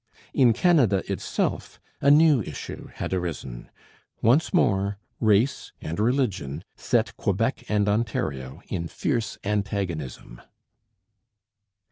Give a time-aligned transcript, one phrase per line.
[0.33, 3.69] In Canada itself a new issue had arisen.
[4.19, 10.41] Once more race and religion set Quebec and Ontario in fierce antagonism.